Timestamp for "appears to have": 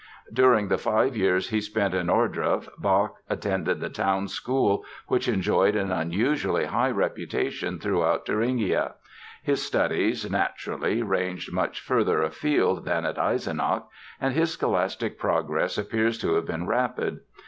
15.77-16.47